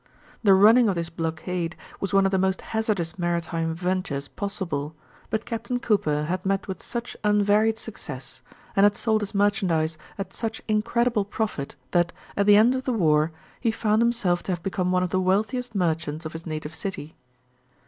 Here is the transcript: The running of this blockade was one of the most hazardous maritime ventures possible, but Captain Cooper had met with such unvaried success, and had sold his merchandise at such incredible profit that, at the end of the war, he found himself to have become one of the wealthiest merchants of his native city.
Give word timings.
The 0.43 0.55
running 0.55 0.89
of 0.89 0.95
this 0.95 1.11
blockade 1.11 1.75
was 1.99 2.11
one 2.11 2.25
of 2.25 2.31
the 2.31 2.39
most 2.39 2.61
hazardous 2.61 3.19
maritime 3.19 3.75
ventures 3.75 4.27
possible, 4.27 4.95
but 5.29 5.45
Captain 5.45 5.77
Cooper 5.77 6.23
had 6.23 6.43
met 6.43 6.67
with 6.67 6.81
such 6.81 7.15
unvaried 7.23 7.77
success, 7.77 8.41
and 8.75 8.83
had 8.83 8.95
sold 8.95 9.21
his 9.21 9.35
merchandise 9.35 9.99
at 10.17 10.33
such 10.33 10.59
incredible 10.67 11.23
profit 11.23 11.75
that, 11.91 12.11
at 12.35 12.47
the 12.47 12.55
end 12.55 12.73
of 12.73 12.85
the 12.85 12.91
war, 12.93 13.31
he 13.59 13.69
found 13.69 14.01
himself 14.01 14.41
to 14.41 14.51
have 14.53 14.63
become 14.63 14.91
one 14.91 15.03
of 15.03 15.11
the 15.11 15.21
wealthiest 15.21 15.75
merchants 15.75 16.25
of 16.25 16.33
his 16.33 16.47
native 16.47 16.73
city. 16.73 17.15